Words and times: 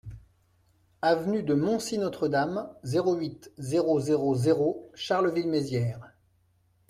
Avenue 1.03 1.43
de 1.43 1.53
Montcy-Notre-Dame, 1.53 2.67
zéro 2.81 3.13
huit, 3.13 3.51
zéro 3.59 3.99
zéro 3.99 4.33
zéro 4.33 4.89
Charleville-Mézières 4.95 6.09